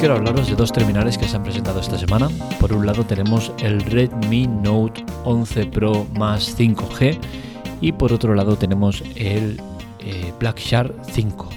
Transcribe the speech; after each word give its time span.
quiero 0.00 0.14
hablaros 0.14 0.48
de 0.48 0.56
dos 0.56 0.72
terminales 0.72 1.18
que 1.18 1.28
se 1.28 1.36
han 1.36 1.42
presentado 1.42 1.78
esta 1.78 1.98
semana. 1.98 2.30
Por 2.58 2.72
un 2.72 2.86
lado 2.86 3.04
tenemos 3.04 3.52
el 3.58 3.82
Redmi 3.82 4.46
Note 4.46 5.04
11 5.24 5.66
Pro 5.66 6.06
más 6.16 6.58
5G 6.58 7.18
y 7.82 7.92
por 7.92 8.10
otro 8.14 8.34
lado 8.34 8.56
tenemos 8.56 9.02
el 9.14 9.60
eh, 9.98 10.32
Black 10.38 10.58
Shark 10.58 10.94
5. 11.04 11.50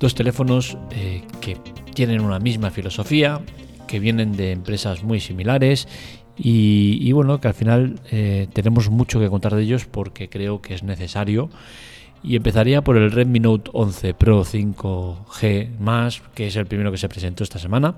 Dos 0.00 0.14
teléfonos 0.14 0.78
eh, 0.92 1.20
que 1.42 1.58
tienen 1.92 2.22
una 2.22 2.38
misma 2.38 2.70
filosofía, 2.70 3.42
que 3.86 4.00
vienen 4.00 4.32
de 4.32 4.52
empresas 4.52 5.02
muy 5.02 5.20
similares 5.20 5.88
y, 6.38 7.12
bueno, 7.12 7.38
que 7.38 7.48
al 7.48 7.54
final 7.54 8.00
eh, 8.10 8.48
tenemos 8.54 8.88
mucho 8.88 9.20
que 9.20 9.28
contar 9.28 9.54
de 9.54 9.62
ellos 9.62 9.84
porque 9.84 10.30
creo 10.30 10.62
que 10.62 10.72
es 10.72 10.84
necesario 10.84 11.50
y 12.22 12.36
empezaría 12.36 12.82
por 12.82 12.96
el 12.96 13.10
Redmi 13.10 13.40
Note 13.40 13.70
11 13.72 14.14
Pro 14.14 14.44
5G 14.44 15.68
que 16.34 16.46
es 16.48 16.56
el 16.56 16.66
primero 16.66 16.90
que 16.90 16.98
se 16.98 17.08
presentó 17.08 17.44
esta 17.44 17.58
semana. 17.58 17.94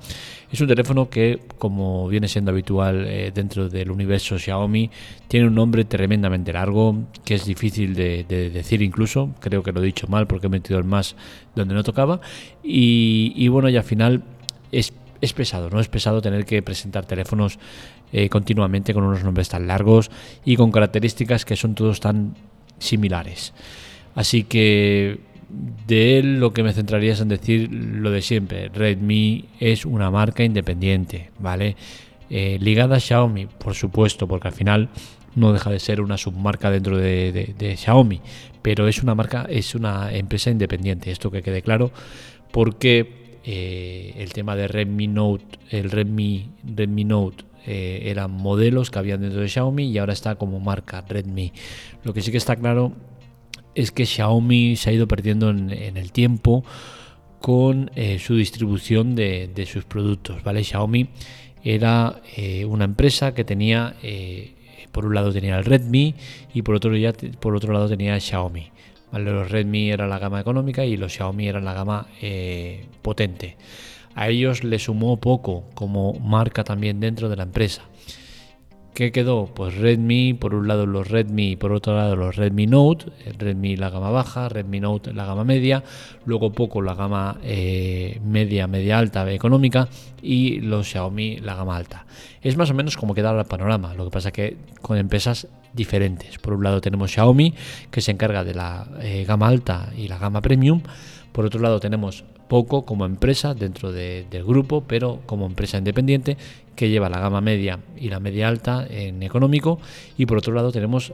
Es 0.51 0.60
un 0.60 0.69
teléfono 0.69 1.09
que, 1.09 1.41
como 1.59 2.09
viene 2.09 2.29
siendo 2.29 2.51
habitual 2.51 3.06
eh, 3.06 3.33
dentro 3.34 3.69
del 3.69 3.91
universo 3.91 4.38
Xiaomi, 4.38 4.91
tiene 5.29 5.46
un 5.46 5.55
nombre 5.55 5.84
tremendamente 5.84 6.52
largo, 6.52 6.96
que 7.24 7.34
es 7.34 7.45
difícil 7.45 7.95
de, 7.95 8.24
decir 8.24 8.83
incluso. 8.83 9.34
Creo 9.41 9.62
que 9.62 9.73
lo 9.73 9.83
he 9.83 9.87
dicho 9.87 10.06
mal 10.09 10.27
porque 10.27 10.46
he 10.46 10.51
metido 10.51 10.79
el 10.79 10.84
más 10.84 11.16
donde 11.55 11.74
no 11.74 11.82
tocaba. 11.82 12.21
Y, 12.62 13.48
bueno, 13.48 13.68
y 13.68 13.77
al 13.77 13.84
final 13.84 14.23
es, 14.73 14.93
pesado, 15.34 15.71
¿no? 15.71 15.80
Es 15.80 15.88
pesado 15.88 16.21
tener 16.21 16.45
que 16.45 16.62
presentar 16.62 17.07
teléfonos 17.07 17.59
eh, 18.12 18.29
continuamente 18.29 18.93
con 18.93 19.05
unos 19.05 19.23
nombres 19.24 19.48
tan 19.48 19.66
largos 19.66 20.10
y 20.45 20.57
con 20.57 20.73
características 20.73 21.45
que 21.45 21.57
son 21.57 21.74
todos 21.74 22.01
tan 22.01 22.34
similares. 22.79 23.52
Así 24.14 24.45
que 24.45 25.21
de 25.87 26.18
él 26.18 26.40
lo 26.40 26.52
que 26.52 26.62
me 26.62 26.73
centraría 26.73 27.12
es 27.12 27.21
en 27.21 27.29
decir 27.29 27.71
lo 27.73 28.10
de 28.10 28.23
siempre. 28.23 28.68
Redmi 28.68 29.46
es 29.59 29.85
una 29.85 30.10
marca 30.10 30.45
independiente, 30.45 31.30
¿vale? 31.38 31.76
Eh, 32.29 32.59
ligada 32.60 32.96
a 32.96 33.01
Xiaomi, 33.01 33.46
por 33.46 33.74
supuesto, 33.74 34.29
porque 34.29 34.48
al 34.48 34.54
final 34.54 34.88
no 35.35 35.52
deja 35.52 35.70
de 35.70 35.80
ser 35.80 36.01
una 36.01 36.16
submarca 36.16 36.70
dentro 36.70 36.96
de, 36.96 37.74
Xiaomi, 37.76 38.20
pero 38.62 38.88
es 38.88 39.02
una 39.02 39.15
marca, 39.15 39.46
es 39.48 39.74
una 39.74 40.13
empresa 40.13 40.51
independiente, 40.51 41.10
esto 41.10 41.30
que 41.30 41.42
quede 41.42 41.63
claro, 41.63 41.90
porque 42.52 43.38
eh, 43.45 44.15
el 44.18 44.32
tema 44.32 44.54
de 44.54 44.68
Redmi 44.68 45.09
Note, 45.09 45.59
el 45.70 45.90
Redmi, 45.90 46.51
Redmi 46.65 47.04
Note 47.04 47.45
eh, 47.66 48.02
eran 48.07 48.30
modelos 48.30 48.90
que 48.90 48.98
habían 48.98 49.20
dentro 49.20 49.40
de 49.40 49.48
Xiaomi 49.48 49.90
y 49.90 49.98
ahora 49.98 50.13
está 50.13 50.37
como 50.37 50.60
marca 50.60 51.04
Redmi. 51.09 51.52
Lo 52.04 52.15
que 52.15 52.23
sí 52.23 52.30
que 52.30 52.38
está 52.38 52.57
claro 52.57 52.92
es 53.74 53.93
que 53.93 54.07
Xiaomi 54.07 54.76
se 54.76 54.90
ha 54.90 54.93
ido 54.93 55.07
perdiendo 55.09 55.51
en, 55.51 55.71
el 55.71 56.13
tiempo 56.13 56.65
con 57.40 57.90
eh, 57.95 58.18
su 58.18 58.37
distribución 58.37 59.15
de, 59.15 59.68
sus 59.71 59.85
productos. 59.85 60.43
¿vale? 60.43 60.65
Xiaomi 60.65 61.09
era 61.63 62.21
eh, 62.37 62.65
una 62.65 62.85
empresa 62.85 63.35
que 63.35 63.45
tenía, 63.45 63.95
eh, 64.03 64.54
por 64.93 65.06
un 65.06 65.15
lado 65.15 65.32
tenía 65.32 65.59
el 65.59 65.65
Redmi 65.65 66.15
y 66.54 66.62
por 66.62 66.75
otro, 66.75 66.97
ya, 66.97 67.12
por 67.12 67.54
otro 67.54 67.72
lado 67.72 67.88
tenía 67.88 68.19
Xiaomi. 68.19 68.71
Los 69.12 69.50
Redmi 69.50 69.91
eran 69.91 70.09
la 70.09 70.21
gama 70.21 70.41
económica 70.41 70.84
y 70.84 70.97
los 70.97 71.12
Xiaomi 71.12 71.48
eran 71.48 71.65
la 71.65 71.75
gama 71.75 72.06
potente. 73.03 73.56
A 74.15 74.28
ellos 74.28 74.62
le 74.62 74.78
sumó 74.78 75.16
poco 75.16 75.65
como 75.75 76.12
marca 76.15 76.62
también 76.62 77.00
dentro 77.00 77.28
de 77.28 77.37
la 77.37 77.43
empresa. 77.43 77.82
¿Qué 78.94 79.12
quedó? 79.12 79.47
Pues 79.47 79.77
Redmi, 79.77 80.34
por 80.34 80.55
un 80.55 80.66
lado 80.66 80.84
los 80.84 81.09
Redmi 81.09 81.53
y 81.53 81.56
por 81.56 81.72
otro 81.72 81.94
lado 81.94 82.16
los 82.16 82.37
Redmi 82.37 82.66
Note, 82.66 83.06
Redmi 83.38 83.77
la 83.77 83.88
gama 83.88 84.10
baja, 84.10 84.49
Redmi 84.49 84.81
Note 84.81 85.15
la 85.15 85.25
gama 85.25 85.44
media, 85.44 85.84
luego 86.27 86.53
poco 86.53 86.82
la 86.82 86.94
gama 86.94 87.38
eh, 87.43 88.21
media, 88.25 88.66
media 88.66 88.99
alta 88.99 89.31
económica 89.32 89.88
y 90.20 90.60
los 90.60 90.88
Xiaomi 90.88 91.38
la 91.38 91.54
gama 91.54 91.76
alta. 91.76 92.04
Es 92.42 92.56
más 92.56 92.70
o 92.70 92.75
menos 92.75 92.97
como 92.97 93.14
queda 93.14 93.31
el 93.31 93.47
panorama, 93.47 93.94
lo 93.94 94.04
que 94.04 94.10
pasa 94.10 94.32
que 94.32 94.56
con 94.82 94.98
empresas 94.98 95.47
diferentes. 95.72 96.38
Por 96.38 96.54
un 96.54 96.64
lado 96.64 96.81
tenemos 96.81 97.12
Xiaomi 97.12 97.54
que 97.91 98.00
se 98.00 98.10
encarga 98.10 98.43
de 98.43 98.54
la 98.54 98.87
eh, 99.00 99.25
gama 99.26 99.47
alta 99.47 99.91
y 99.97 100.09
la 100.09 100.19
gama 100.19 100.43
premium, 100.43 100.82
por 101.32 101.47
otro 101.47 101.60
lado 101.60 101.78
tenemos 101.78 102.25
Poco 102.50 102.84
como 102.84 103.06
empresa 103.06 103.55
dentro 103.55 103.93
del 103.93 104.44
grupo, 104.44 104.83
pero 104.84 105.21
como 105.25 105.47
empresa 105.47 105.78
independiente 105.78 106.37
que 106.75 106.88
lleva 106.88 107.09
la 107.09 107.21
gama 107.21 107.41
media 107.41 107.78
y 107.97 108.09
la 108.09 108.19
media 108.19 108.49
alta 108.49 108.84
en 108.91 109.22
económico. 109.22 109.78
Y 110.19 110.27
por 110.27 110.38
otro 110.38 110.53
lado 110.53 110.72
tenemos 110.72 111.12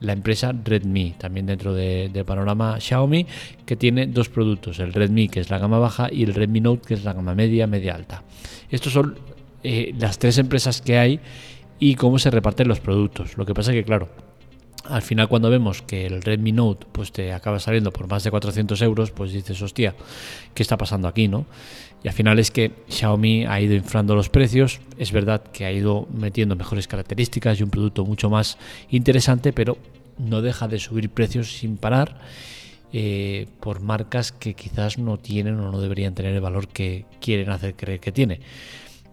la 0.00 0.12
empresa 0.12 0.52
Redmi, 0.52 1.14
también 1.16 1.46
dentro 1.46 1.72
del 1.72 2.12
panorama 2.26 2.78
Xiaomi, 2.78 3.26
que 3.64 3.76
tiene 3.76 4.08
dos 4.08 4.28
productos, 4.28 4.78
el 4.78 4.92
Redmi 4.92 5.30
que 5.30 5.40
es 5.40 5.48
la 5.48 5.58
gama 5.58 5.78
baja 5.78 6.08
y 6.12 6.22
el 6.22 6.34
Redmi 6.34 6.60
Note 6.60 6.82
que 6.86 6.92
es 6.92 7.02
la 7.02 7.14
gama 7.14 7.34
media, 7.34 7.66
media 7.66 7.94
alta. 7.94 8.22
Estos 8.68 8.92
son 8.92 9.16
eh, 9.62 9.94
las 9.98 10.18
tres 10.18 10.36
empresas 10.36 10.82
que 10.82 10.98
hay 10.98 11.18
y 11.78 11.94
cómo 11.94 12.18
se 12.18 12.30
reparten 12.30 12.68
los 12.68 12.80
productos. 12.80 13.38
Lo 13.38 13.46
que 13.46 13.54
pasa 13.54 13.70
es 13.70 13.78
que, 13.78 13.84
claro, 13.84 14.10
al 14.84 15.02
final 15.02 15.28
cuando 15.28 15.50
vemos 15.50 15.82
que 15.82 16.06
el 16.06 16.22
Redmi 16.22 16.52
Note 16.52 16.86
pues 16.92 17.12
te 17.12 17.32
acaba 17.32 17.58
saliendo 17.58 17.92
por 17.92 18.08
más 18.08 18.24
de 18.24 18.30
400 18.30 18.80
euros, 18.82 19.10
pues 19.10 19.32
dices, 19.32 19.60
hostia, 19.62 19.94
¿qué 20.54 20.62
está 20.62 20.76
pasando 20.76 21.08
aquí? 21.08 21.28
no 21.28 21.46
Y 22.02 22.08
al 22.08 22.14
final 22.14 22.38
es 22.38 22.50
que 22.50 22.72
Xiaomi 22.88 23.46
ha 23.46 23.60
ido 23.60 23.74
inflando 23.74 24.14
los 24.14 24.28
precios, 24.28 24.80
es 24.98 25.12
verdad 25.12 25.42
que 25.52 25.64
ha 25.64 25.72
ido 25.72 26.06
metiendo 26.12 26.56
mejores 26.56 26.86
características 26.88 27.58
y 27.58 27.62
un 27.62 27.70
producto 27.70 28.04
mucho 28.04 28.30
más 28.30 28.58
interesante, 28.90 29.52
pero 29.52 29.78
no 30.18 30.42
deja 30.42 30.68
de 30.68 30.78
subir 30.78 31.10
precios 31.10 31.56
sin 31.56 31.76
parar 31.76 32.20
eh, 32.92 33.48
por 33.60 33.80
marcas 33.80 34.30
que 34.30 34.54
quizás 34.54 34.98
no 34.98 35.18
tienen 35.18 35.58
o 35.58 35.72
no 35.72 35.80
deberían 35.80 36.14
tener 36.14 36.34
el 36.34 36.40
valor 36.40 36.68
que 36.68 37.06
quieren 37.20 37.50
hacer 37.50 37.74
creer 37.74 38.00
que 38.00 38.12
tiene. 38.12 38.40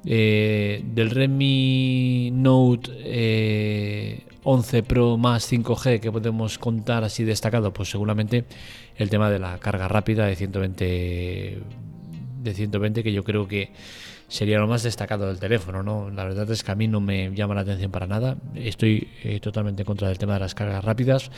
Eh, 0.03 0.83
del 0.83 1.11
Redmi 1.11 2.31
Note 2.33 2.91
11 4.43 4.77
eh, 4.77 4.83
Pro 4.83 5.17
más 5.17 5.51
5G 5.51 5.99
que 5.99 6.11
podemos 6.11 6.57
contar 6.57 7.03
así 7.03 7.23
destacado, 7.23 7.73
pues 7.73 7.89
seguramente 7.89 8.45
el 8.95 9.09
tema 9.09 9.29
de 9.29 9.39
la 9.39 9.57
carga 9.59 9.87
rápida 9.87 10.25
de 10.25 10.35
120 10.35 11.61
de 12.41 12.53
120 12.53 13.03
que 13.03 13.13
yo 13.13 13.23
creo 13.23 13.47
que 13.47 13.71
sería 14.31 14.59
lo 14.59 14.67
más 14.67 14.81
destacado 14.81 15.27
del 15.27 15.39
teléfono, 15.39 15.83
¿no? 15.83 16.09
La 16.09 16.23
verdad 16.23 16.49
es 16.49 16.63
que 16.63 16.71
a 16.71 16.75
mí 16.75 16.87
no 16.87 17.01
me 17.01 17.35
llama 17.35 17.53
la 17.53 17.61
atención 17.61 17.91
para 17.91 18.07
nada. 18.07 18.37
Estoy 18.55 19.09
eh, 19.23 19.41
totalmente 19.41 19.81
en 19.81 19.85
contra 19.85 20.07
del 20.07 20.17
tema 20.17 20.35
de 20.35 20.39
las 20.39 20.55
cargas 20.55 20.85
rápidas. 20.85 21.29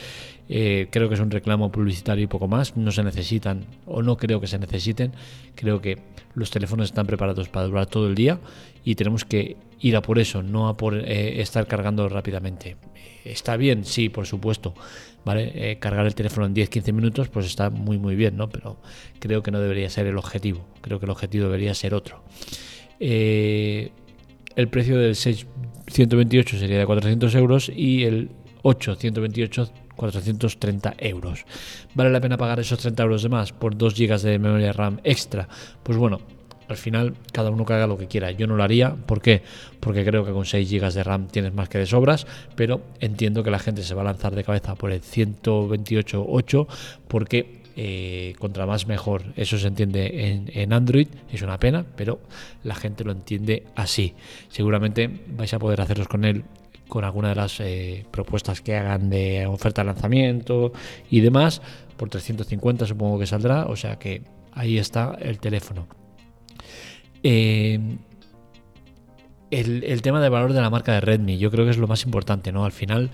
Eh, 0.47 0.90
creo 0.91 1.09
que 1.09 1.16
es 1.16 1.20
un 1.20 1.31
reclamo 1.31 1.72
publicitario 1.72 2.24
y 2.24 2.28
poco 2.28 2.47
más. 2.47 2.78
No 2.78 2.91
se 2.91 3.03
necesitan 3.03 3.66
o 3.88 4.03
no 4.03 4.16
creo 4.16 4.40
que 4.40 4.46
se 4.46 4.59
necesiten. 4.59 5.12
Creo 5.56 5.81
que 5.81 5.97
los 6.35 6.52
teléfonos 6.52 6.90
están 6.90 7.08
preparados 7.08 7.50
para 7.50 7.66
durar 7.66 7.88
todo 7.88 8.08
el 8.08 8.14
día 8.14 8.40
y 8.85 8.94
tenemos 8.94 9.25
que 9.25 9.58
ir 9.84 9.96
a 9.96 10.02
por 10.02 10.18
eso, 10.18 10.42
no 10.42 10.68
a 10.68 10.76
por 10.76 10.96
eh, 10.96 11.40
estar 11.42 11.68
cargando 11.68 12.10
rápidamente. 12.10 12.78
Está 13.24 13.56
bien, 13.56 13.86
sí, 13.86 14.10
por 14.10 14.26
supuesto. 14.26 14.74
¿Vale? 15.26 15.78
cargar 15.80 16.06
el 16.06 16.16
teléfono 16.16 16.48
en 16.48 16.54
10-15 16.54 16.92
minutos 16.92 17.30
pues 17.30 17.46
está 17.46 17.70
muy 17.70 17.98
muy 17.98 18.18
bien, 18.18 18.36
¿no? 18.36 18.50
Pero 18.50 18.76
creo 19.20 19.42
que 19.42 19.52
no 19.52 19.62
debería 19.62 19.90
ser 19.90 20.06
el 20.06 20.18
objetivo. 20.18 20.66
Creo 20.82 21.00
que 21.00 21.06
el 21.06 21.12
objetivo 21.12 21.46
debería 21.46 21.74
ser 21.74 21.94
otro. 21.94 22.26
Eh, 23.00 23.92
el 24.58 24.68
precio 24.68 24.98
del 24.98 25.16
628 25.16 26.58
sería 26.58 26.78
de 26.78 26.86
400 26.86 27.36
euros 27.36 27.72
y 27.74 28.04
el 28.04 28.32
828 28.64 29.72
430 29.96 30.96
euros. 30.98 31.46
¿Vale 31.94 32.10
la 32.10 32.22
pena 32.22 32.38
pagar 32.38 32.60
esos 32.60 32.80
30 32.80 33.04
euros 33.04 33.24
de 33.24 33.30
más 33.30 33.52
por 33.52 33.78
2 33.78 33.94
GB 33.96 34.22
de 34.22 34.40
memoria 34.40 34.74
RAM 34.74 35.00
extra? 35.04 35.48
Pues 35.84 35.98
bueno, 35.98 36.22
al 36.73 36.78
final 36.78 37.13
cada 37.31 37.50
uno 37.50 37.66
que 37.66 37.73
haga 37.73 37.88
lo 37.88 37.97
que 37.97 38.07
quiera. 38.07 38.31
Yo 38.31 38.47
no 38.47 38.56
lo 38.56 38.63
haría. 38.63 38.95
¿Por 38.95 39.22
qué? 39.22 39.41
Porque 39.79 40.03
creo 40.03 40.25
que 40.25 40.31
con 40.31 40.45
6 40.45 40.69
GB 40.69 40.91
de 40.91 41.03
RAM 41.03 41.28
tienes 41.28 41.53
más 41.53 41.69
que 41.69 41.78
de 41.78 41.85
sobras, 41.85 42.28
pero 42.56 42.81
entiendo 43.00 43.44
que 43.44 43.51
la 43.51 43.59
gente 43.59 43.84
se 43.84 43.94
va 43.94 44.01
a 44.01 44.06
lanzar 44.06 44.35
de 44.35 44.44
cabeza 44.44 44.75
por 44.75 44.91
el 44.91 45.01
128.8 45.01 46.67
porque 47.08 47.64
eh, 47.75 48.35
contra 48.37 48.67
más 48.67 48.85
mejor. 48.85 49.23
Eso 49.35 49.58
se 49.58 49.67
entiende 49.67 50.47
en, 50.53 50.73
Android, 50.73 51.08
es 51.31 51.41
una 51.41 51.58
pena, 51.58 51.85
pero 51.96 52.20
la 52.64 52.76
gente 52.76 53.03
lo 53.03 53.11
entiende 53.11 53.64
así. 53.76 54.14
Seguramente 54.49 55.09
vais 55.35 55.53
a 55.53 55.59
poder 55.59 55.81
haceros 55.81 56.08
con 56.08 56.23
él 56.23 56.43
con 56.87 57.03
alguna 57.03 57.29
de 57.29 57.35
las 57.35 57.59
eh, 57.59 58.05
propuestas 58.11 58.61
que 58.61 58.76
hagan 58.76 59.09
de 59.09 59.47
oferta 59.47 59.81
de 59.81 59.87
lanzamiento 59.87 60.72
y 61.09 61.22
demás. 61.22 61.64
Por 61.97 62.09
350 62.09 62.85
supongo 62.85 63.17
que 63.17 63.26
saldrá, 63.26 63.66
o 63.66 63.76
sea 63.76 63.97
que 63.97 64.22
ahí 64.52 64.78
está 64.78 65.17
el 65.19 65.40
teléfono. 65.40 66.03
Eh, 67.23 67.79
el, 69.49 70.02
tema 70.02 70.20
del 70.20 70.31
valor 70.31 70.53
de 70.53 70.61
la 70.61 70.70
marca 70.70 70.93
de 70.93 71.02
Redmi, 71.02 71.37
yo 71.37 71.49
creo 71.52 71.64
que 71.64 71.72
es 71.72 71.78
lo 71.78 71.87
más 71.87 72.03
importante, 72.03 72.52
¿no? 72.52 72.66
Al 72.66 72.72
final 72.72 73.11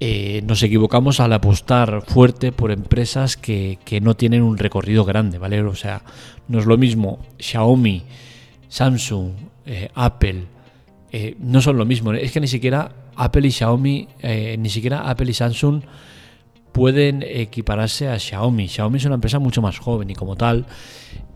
eh, 0.00 0.40
nos 0.46 0.62
equivocamos 0.62 1.20
al 1.20 1.32
apostar 1.32 2.02
fuerte 2.06 2.52
por 2.52 2.70
empresas 2.70 3.36
que, 3.36 3.78
no 4.00 4.14
tienen 4.14 4.42
un 4.42 4.56
recorrido 4.56 5.04
grande, 5.04 5.38
¿vale? 5.38 5.60
O 5.62 5.74
sea, 5.74 6.02
no 6.46 6.58
es 6.58 6.66
lo 6.66 6.78
mismo 6.78 7.18
Xiaomi, 7.38 8.04
Samsung, 8.68 9.32
eh, 9.66 9.90
Apple, 9.94 10.44
no 11.40 11.60
son 11.60 11.76
lo 11.76 11.84
mismo. 11.84 12.12
Es 12.12 12.32
que 12.32 12.40
ni 12.40 12.48
siquiera 12.48 12.92
Apple 13.16 13.48
y 13.48 13.50
Xiaomi, 13.50 14.08
ni 14.58 14.70
siquiera 14.70 15.08
Apple 15.10 15.30
y 15.30 15.34
Samsung 15.34 15.82
pueden 16.72 17.24
equipararse 17.26 18.08
a 18.08 18.18
Xiaomi. 18.18 18.68
Xiaomi 18.68 18.98
es 18.98 19.04
una 19.06 19.16
empresa 19.16 19.38
mucho 19.38 19.60
más 19.60 19.78
joven 19.78 20.10
y 20.10 20.14
como 20.14 20.36
tal 20.36 20.66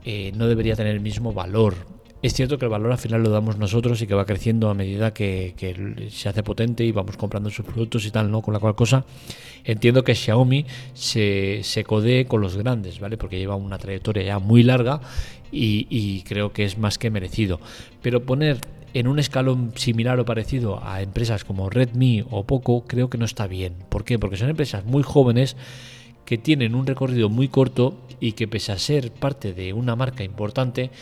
no 0.04 0.48
debería 0.48 0.76
tener 0.76 0.94
el 0.94 1.00
mismo 1.00 1.32
valor. 1.32 1.74
Es 2.22 2.34
cierto 2.34 2.56
que 2.56 2.66
el 2.66 2.70
valor 2.70 2.92
al 2.92 2.98
final 2.98 3.20
lo 3.24 3.30
damos 3.30 3.58
nosotros 3.58 4.00
y 4.00 4.06
que 4.06 4.14
va 4.14 4.24
creciendo 4.24 4.70
a 4.70 4.74
medida 4.74 5.12
que, 5.12 5.54
se 6.12 6.28
hace 6.28 6.44
potente 6.44 6.84
y 6.84 6.92
vamos 6.92 7.16
comprando 7.16 7.50
sus 7.50 7.66
productos 7.66 8.06
y 8.06 8.12
tal, 8.12 8.30
¿no? 8.30 8.42
Con 8.42 8.54
la 8.54 8.60
cual 8.60 8.76
cosa 8.76 9.04
entiendo 9.64 10.04
que 10.04 10.14
Xiaomi 10.14 10.64
se, 10.94 11.60
se 11.64 11.82
codee 11.82 12.26
con 12.26 12.40
los 12.40 12.56
grandes, 12.56 13.00
¿vale? 13.00 13.16
Porque 13.16 13.38
lleva 13.38 13.56
una 13.56 13.76
trayectoria 13.76 14.22
ya 14.22 14.38
muy 14.38 14.62
larga 14.62 15.00
y, 15.50 15.88
y 15.90 16.22
creo 16.22 16.52
que 16.52 16.64
es 16.64 16.78
más 16.78 16.96
que 16.96 17.10
merecido. 17.10 17.60
Pero 18.02 18.22
poner 18.22 18.58
en 18.94 19.08
un 19.08 19.18
escalón 19.18 19.72
similar 19.74 20.20
o 20.20 20.24
parecido 20.24 20.80
a 20.84 21.02
empresas 21.02 21.42
como 21.44 21.70
Redmi 21.70 22.24
o 22.30 22.44
Poco 22.44 22.84
creo 22.86 23.10
que 23.10 23.18
no 23.18 23.24
está 23.24 23.48
bien. 23.48 23.74
¿Por 23.88 24.04
qué? 24.04 24.20
Porque 24.20 24.36
son 24.36 24.48
empresas 24.48 24.84
muy 24.84 25.02
jóvenes 25.02 25.56
que 26.24 26.38
tienen 26.38 26.76
un 26.76 26.86
recorrido 26.86 27.28
muy 27.28 27.48
corto 27.48 27.98
y 28.22 28.32
que 28.32 28.46
pese 28.46 28.70
a 28.70 28.78
ser 28.78 29.10
parte 29.10 29.52
de 29.52 29.72
una 29.72 29.96
marca 29.96 30.22
importante, 30.22 30.92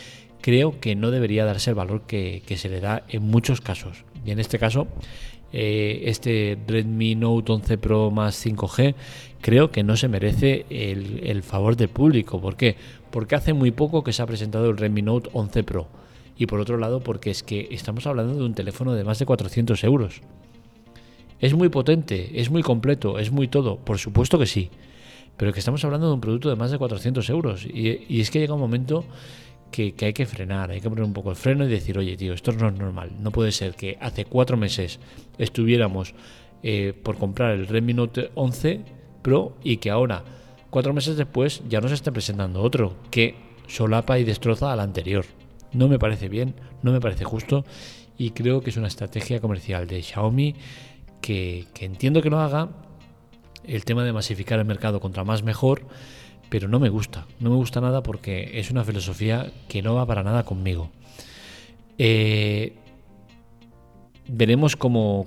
creo 0.41 0.79
que 0.79 0.95
no 0.95 1.11
debería 1.11 1.45
darse 1.45 1.69
el 1.69 1.75
valor 1.75 2.01
que, 2.07 2.41
se 2.57 2.67
le 2.67 2.79
da 2.79 3.03
en 3.09 3.21
muchos 3.21 3.61
casos. 3.61 4.05
Y 4.25 4.31
en 4.31 4.39
este 4.39 4.57
caso, 4.57 4.87
eh, 5.53 6.01
este 6.05 6.57
Redmi 6.67 7.13
Note 7.13 7.51
11 7.51 7.77
Pro 7.77 8.09
más 8.09 8.43
5G 8.43 8.95
creo 9.39 9.69
que 9.69 9.83
no 9.83 9.97
se 9.97 10.07
merece 10.07 10.65
el, 10.71 11.43
favor 11.43 11.75
del 11.77 11.89
público. 11.89 12.41
¿Por 12.41 12.55
qué? 12.55 12.75
Porque 13.11 13.35
hace 13.35 13.53
muy 13.53 13.69
poco 13.69 14.03
que 14.03 14.13
se 14.13 14.23
ha 14.23 14.25
presentado 14.25 14.71
el 14.71 14.77
Redmi 14.77 15.03
Note 15.03 15.29
11 15.33 15.63
Pro. 15.63 15.87
Y 16.39 16.47
por 16.47 16.59
otro 16.59 16.79
lado, 16.79 17.01
porque 17.01 17.29
es 17.29 17.43
que 17.43 17.67
estamos 17.69 18.07
hablando 18.07 18.33
de 18.33 18.43
un 18.43 18.55
teléfono 18.55 18.95
de 18.95 19.03
más 19.03 19.19
de 19.19 19.27
400 19.27 19.83
euros. 19.83 20.21
Es 21.39 21.53
muy 21.53 21.69
potente, 21.69 22.41
es 22.41 22.49
muy 22.49 22.63
completo, 22.63 23.19
es 23.19 23.29
muy 23.31 23.47
todo. 23.47 23.77
Por 23.77 23.99
supuesto 23.99 24.39
que 24.39 24.47
sí. 24.47 24.71
Pero 25.41 25.53
que 25.53 25.57
estamos 25.57 25.83
hablando 25.83 26.05
de 26.05 26.13
un 26.13 26.21
producto 26.21 26.49
de 26.49 26.55
más 26.55 26.69
de 26.69 26.77
400 26.77 27.27
euros. 27.31 27.65
Y, 27.65 28.21
es 28.21 28.29
que 28.29 28.37
llega 28.37 28.53
un 28.53 28.59
momento 28.59 29.05
que, 29.71 29.95
hay 29.99 30.13
que 30.13 30.27
frenar, 30.27 30.69
hay 30.69 30.81
que 30.81 30.87
poner 30.87 31.03
un 31.03 31.13
poco 31.13 31.31
el 31.31 31.35
freno 31.35 31.65
y 31.65 31.67
decir, 31.67 31.97
oye 31.97 32.15
tío, 32.15 32.33
esto 32.33 32.51
no 32.51 32.67
es 32.67 32.75
normal, 32.75 33.13
no 33.19 33.31
puede 33.31 33.51
ser 33.51 33.73
que 33.73 33.97
hace 33.99 34.25
cuatro 34.25 34.55
meses 34.55 34.99
estuviéramos 35.39 36.13
eh, 36.61 36.93
por 36.93 37.17
comprar 37.17 37.53
el 37.53 37.65
Redmi 37.65 37.95
Note 37.95 38.29
11 38.35 38.81
Pro 39.23 39.57
y 39.63 39.77
que 39.77 39.89
ahora, 39.89 40.23
cuatro 40.69 40.93
meses 40.93 41.17
después, 41.17 41.63
ya 41.67 41.81
nos 41.81 41.91
esté 41.91 42.11
presentando 42.11 42.61
otro 42.61 42.97
que 43.09 43.33
solapa 43.65 44.19
y 44.19 44.23
destroza 44.23 44.71
al 44.71 44.79
anterior. 44.79 45.25
No 45.73 45.87
me 45.87 45.97
parece 45.97 46.29
bien, 46.29 46.53
no 46.83 46.91
me 46.91 47.01
parece 47.01 47.23
justo 47.23 47.65
y 48.15 48.29
creo 48.29 48.61
que 48.61 48.69
es 48.69 48.77
una 48.77 48.89
estrategia 48.89 49.41
comercial 49.41 49.87
de 49.87 50.03
Xiaomi 50.03 50.53
que, 51.19 51.65
que 51.73 51.85
entiendo 51.85 52.21
que 52.21 52.29
lo 52.29 52.39
haga. 52.39 52.90
El 53.63 53.85
tema 53.85 54.03
de 54.03 54.13
masificar 54.13 54.59
el 54.59 54.65
mercado 54.65 54.99
contra 54.99 55.23
más 55.23 55.43
mejor 55.43 55.85
pero 56.51 56.67
no 56.67 56.81
me 56.81 56.89
gusta, 56.89 57.27
no 57.39 57.49
me 57.49 57.55
gusta 57.55 57.79
nada 57.79 58.03
porque 58.03 58.59
es 58.59 58.71
una 58.71 58.83
filosofía 58.83 59.53
que 59.69 59.81
no 59.81 59.95
va 59.95 60.05
para 60.05 60.21
nada 60.21 60.43
conmigo. 60.43 60.89
Eh, 61.97 62.73
veremos 64.27 64.75
cómo, 64.75 65.25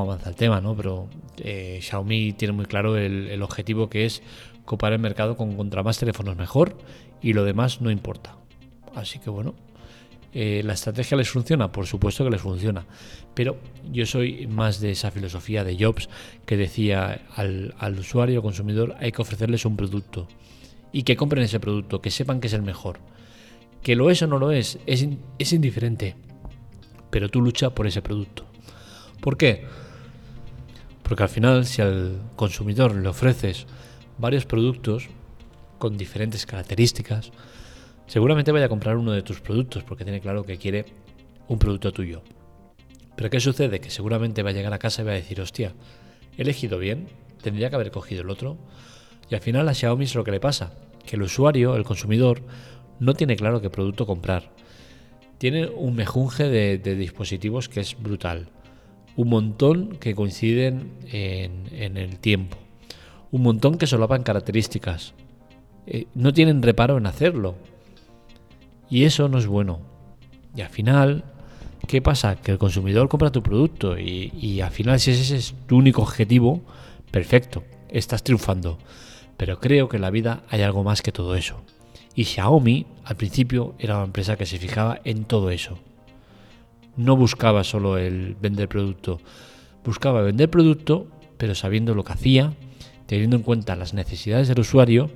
avanza 0.00 0.28
el 0.28 0.34
tema, 0.34 0.60
¿no? 0.60 0.74
Pero 0.74 1.06
eh, 1.36 1.78
Xiaomi 1.80 2.32
tiene 2.32 2.50
muy 2.50 2.64
claro 2.64 2.96
el, 2.96 3.40
objetivo 3.40 3.88
que 3.88 4.04
es 4.04 4.20
copar 4.64 4.92
el 4.92 4.98
mercado 4.98 5.36
con 5.36 5.56
contra 5.56 5.84
más 5.84 5.96
teléfonos 5.96 6.36
mejor 6.36 6.76
y 7.22 7.34
lo 7.34 7.44
demás 7.44 7.80
no 7.80 7.92
importa. 7.92 8.34
Así 8.96 9.20
que 9.20 9.30
bueno, 9.30 9.54
eh, 10.32 10.62
¿la 10.64 10.74
estrategia 10.74 11.16
les 11.16 11.30
funciona? 11.30 11.72
Por 11.72 11.86
supuesto 11.86 12.24
que 12.24 12.30
les 12.30 12.40
funciona. 12.40 12.84
Pero 13.34 13.56
yo 13.90 14.06
soy 14.06 14.46
más 14.46 14.80
de 14.80 14.90
esa 14.90 15.10
filosofía 15.10 15.64
de 15.64 15.76
Jobs 15.82 16.08
que 16.44 16.56
decía 16.56 17.26
al, 17.34 17.74
al 17.78 17.98
usuario, 17.98 18.42
consumidor, 18.42 18.96
hay 19.00 19.12
que 19.12 19.22
ofrecerles 19.22 19.64
un 19.64 19.76
producto 19.76 20.28
y 20.92 21.02
que 21.02 21.16
compren 21.16 21.44
ese 21.44 21.60
producto, 21.60 22.00
que 22.00 22.10
sepan 22.10 22.40
que 22.40 22.46
es 22.46 22.52
el 22.52 22.62
mejor. 22.62 23.00
Que 23.82 23.96
lo 23.96 24.10
es 24.10 24.22
o 24.22 24.26
no 24.26 24.38
lo 24.38 24.50
es, 24.50 24.78
es, 24.86 25.52
indiferente, 25.52 26.16
pero 27.10 27.28
tú 27.28 27.40
lucha 27.40 27.70
por 27.70 27.86
ese 27.86 28.02
producto. 28.02 28.46
¿Por 29.20 29.36
qué? 29.36 29.64
Porque 31.02 31.22
al 31.22 31.28
final 31.28 31.64
si 31.64 31.82
al 31.82 32.20
consumidor 32.36 32.94
le 32.94 33.08
ofreces 33.08 33.66
varios 34.18 34.44
productos 34.46 35.08
con 35.78 35.96
diferentes 35.96 36.44
características, 36.44 37.30
seguramente 38.08 38.50
vaya 38.50 38.66
a 38.66 38.68
comprar 38.68 38.96
uno 38.96 39.12
de 39.12 39.22
tus 39.22 39.40
productos 39.40 39.84
porque 39.84 40.04
tiene 40.04 40.20
claro 40.20 40.44
que 40.44 40.58
quiere 40.58 40.86
un 41.46 41.58
producto 41.58 41.92
tuyo. 41.92 42.22
Pero 43.14 43.30
¿qué 43.30 43.40
sucede? 43.40 43.80
Que 43.80 43.90
seguramente 43.90 44.42
va 44.42 44.50
a 44.50 44.52
llegar 44.52 44.72
a 44.72 44.78
casa 44.78 45.02
y 45.02 45.04
va 45.04 45.12
a 45.12 45.14
decir, 45.14 45.40
hostia, 45.40 45.74
he 46.36 46.42
elegido 46.42 46.78
bien, 46.78 47.08
tendría 47.42 47.70
que 47.70 47.76
haber 47.76 47.90
cogido 47.90 48.22
el 48.22 48.30
otro, 48.30 48.58
y 49.30 49.34
al 49.34 49.40
final 49.40 49.68
a 49.68 49.74
Xiaomi 49.74 50.04
es 50.04 50.14
lo 50.14 50.24
que 50.24 50.30
le 50.30 50.40
pasa, 50.40 50.72
que 51.06 51.16
el 51.16 51.22
usuario, 51.22 51.76
el 51.76 51.84
consumidor, 51.84 52.42
no 53.00 53.14
tiene 53.14 53.36
claro 53.36 53.60
qué 53.60 53.70
producto 53.70 54.06
comprar. 54.06 54.50
Tiene 55.38 55.66
un 55.66 55.94
mejunje 55.94 56.48
de, 56.48 56.78
dispositivos 56.96 57.68
que 57.68 57.80
es 57.80 57.96
brutal. 58.00 58.48
Un 59.16 59.28
montón 59.28 59.96
que 59.96 60.14
coinciden 60.14 60.92
en, 61.10 61.96
el 61.96 62.18
tiempo. 62.18 62.56
Un 63.30 63.42
montón 63.42 63.78
que 63.78 63.86
solapan 63.86 64.22
características. 64.22 65.14
Eh, 65.86 66.06
no 66.14 66.32
tienen 66.32 66.62
reparo 66.62 66.98
en 66.98 67.06
hacerlo. 67.06 67.56
Y 68.90 69.04
eso 69.04 69.28
no 69.28 69.38
es 69.38 69.46
bueno. 69.46 69.80
Y 70.56 70.62
al 70.62 70.70
final, 70.70 71.24
¿qué 71.86 72.00
pasa? 72.02 72.36
Que 72.36 72.52
el 72.52 72.58
consumidor 72.58 73.08
compra 73.08 73.30
tu 73.30 73.42
producto 73.42 73.98
y, 73.98 74.32
y 74.38 74.60
al 74.60 74.70
final 74.70 74.98
si 74.98 75.10
ese 75.10 75.36
es 75.36 75.54
tu 75.66 75.76
único 75.76 76.02
objetivo, 76.02 76.62
perfecto, 77.10 77.64
estás 77.88 78.22
triunfando. 78.22 78.78
Pero 79.36 79.60
creo 79.60 79.88
que 79.88 79.96
en 79.96 80.02
la 80.02 80.10
vida 80.10 80.42
hay 80.48 80.62
algo 80.62 80.82
más 80.82 81.02
que 81.02 81.12
todo 81.12 81.36
eso. 81.36 81.62
Y 82.14 82.24
Xiaomi 82.24 82.86
al 83.04 83.16
principio 83.16 83.74
era 83.78 83.96
una 83.96 84.06
empresa 84.06 84.36
que 84.36 84.46
se 84.46 84.58
fijaba 84.58 85.00
en 85.04 85.24
todo 85.24 85.50
eso. 85.50 85.78
No 86.96 87.16
buscaba 87.16 87.62
solo 87.62 87.96
el 87.96 88.34
vender 88.34 88.68
producto, 88.68 89.20
buscaba 89.84 90.22
vender 90.22 90.50
producto, 90.50 91.06
pero 91.36 91.54
sabiendo 91.54 91.94
lo 91.94 92.02
que 92.02 92.14
hacía, 92.14 92.54
teniendo 93.06 93.36
en 93.36 93.42
cuenta 93.42 93.76
las 93.76 93.94
necesidades 93.94 94.48
del 94.48 94.58
usuario 94.58 95.10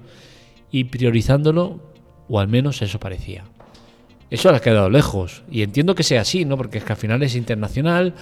y 0.71 0.85
priorizándolo, 0.85 1.81
o 2.29 2.39
al 2.39 2.47
menos 2.47 2.81
eso 2.83 3.01
parecía. 3.01 3.45
Eso 4.33 4.49
ha 4.49 4.61
quedado 4.61 4.89
lejos. 4.89 5.43
Y 5.51 5.61
entiendo 5.61 5.95
que 5.95 6.03
sea 6.03 6.23
así, 6.23 6.47
¿no? 6.47 6.57
Porque 6.57 6.79
es 6.79 6.85
que 6.85 6.93
al 6.95 6.99
final 6.99 7.23
es 7.23 7.37
internacional 7.37 8.15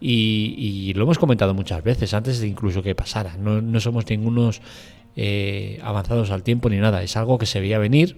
y, 0.00 0.92
lo 0.94 1.02
hemos 1.02 1.18
comentado 1.18 1.54
muchas 1.54 1.82
veces, 1.82 2.14
antes 2.14 2.38
de 2.38 2.46
incluso 2.46 2.84
que 2.84 2.94
pasara. 2.94 3.36
No, 3.36 3.60
no 3.60 3.80
somos 3.80 4.08
ningunos 4.08 4.60
eh, 5.16 5.80
avanzados 5.82 6.30
al 6.30 6.44
tiempo 6.44 6.70
ni 6.70 6.76
nada. 6.76 7.02
Es 7.02 7.16
algo 7.16 7.36
que 7.36 7.46
se 7.46 7.58
veía 7.58 7.80
venir 7.80 8.16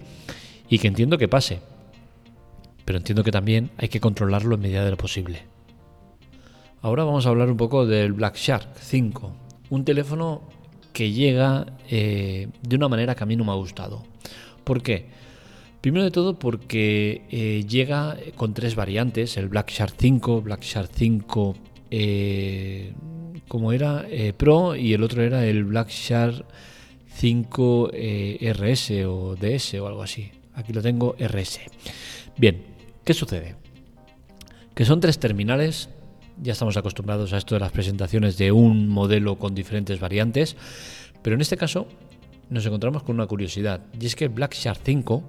y 0.68 0.78
que 0.78 0.88
entiendo 0.88 1.16
que 1.16 1.26
pase. 1.26 1.60
Pero 2.84 2.98
entiendo 2.98 3.24
que 3.24 3.32
también 3.32 3.70
hay 3.78 3.88
que 3.88 3.98
controlarlo 3.98 4.56
en 4.56 4.60
medida 4.60 4.84
de 4.84 4.90
lo 4.90 4.98
posible. 4.98 5.44
Ahora 6.82 7.04
vamos 7.04 7.24
a 7.24 7.30
hablar 7.30 7.50
un 7.50 7.56
poco 7.56 7.86
del 7.86 8.12
Black 8.12 8.36
Shark 8.36 8.76
5. 8.78 9.32
Un 9.70 9.86
teléfono 9.86 10.42
que 10.92 11.12
llega 11.12 11.64
eh, 11.88 12.48
de 12.60 12.76
una 12.76 12.88
manera 12.88 13.14
que 13.14 13.24
a 13.24 13.26
mí 13.26 13.36
no 13.36 13.44
me 13.44 13.52
ha 13.52 13.54
gustado. 13.54 14.04
¿Por 14.64 14.82
qué? 14.82 15.06
Primero 15.80 16.04
de 16.04 16.10
todo 16.10 16.38
porque 16.38 17.22
eh, 17.30 17.64
llega 17.68 18.16
con 18.36 18.52
tres 18.54 18.74
variantes, 18.74 19.36
el 19.36 19.48
Black 19.48 19.70
Shark 19.70 19.94
5, 19.96 20.42
Black 20.42 20.62
Shark 20.62 20.90
5 20.92 21.56
como 23.48 23.72
era 23.72 24.04
Pro 24.36 24.76
y 24.76 24.92
el 24.92 25.02
otro 25.02 25.22
era 25.22 25.46
el 25.46 25.64
Black 25.64 25.88
Shark 25.88 26.44
5 27.18 27.90
eh, 27.92 28.54
RS 28.54 29.04
o 29.06 29.34
DS 29.34 29.74
o 29.74 29.86
algo 29.88 30.02
así. 30.02 30.30
Aquí 30.54 30.72
lo 30.72 30.80
tengo 30.80 31.16
RS. 31.18 31.60
Bien, 32.36 32.62
¿qué 33.04 33.12
sucede? 33.12 33.56
Que 34.74 34.84
son 34.84 35.00
tres 35.00 35.18
terminales. 35.18 35.90
Ya 36.40 36.52
estamos 36.52 36.76
acostumbrados 36.76 37.32
a 37.32 37.38
esto 37.38 37.56
de 37.56 37.60
las 37.60 37.72
presentaciones 37.72 38.38
de 38.38 38.52
un 38.52 38.88
modelo 38.88 39.36
con 39.36 39.52
diferentes 39.52 39.98
variantes. 39.98 40.56
Pero 41.22 41.34
en 41.34 41.40
este 41.40 41.56
caso 41.56 41.88
nos 42.50 42.64
encontramos 42.64 43.02
con 43.02 43.16
una 43.16 43.26
curiosidad. 43.26 43.80
Y 44.00 44.06
es 44.06 44.14
que 44.14 44.28
Black 44.28 44.54
Shark 44.54 44.80
5 44.84 45.24